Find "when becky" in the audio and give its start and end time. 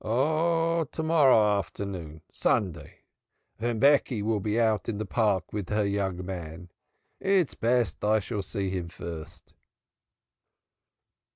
3.59-4.23